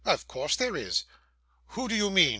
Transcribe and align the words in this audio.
'Of 0.03 0.27
course 0.27 0.55
there 0.55 0.75
is.' 0.75 1.03
'Who 1.77 1.87
do 1.87 1.93
you 1.93 2.09
mean? 2.09 2.29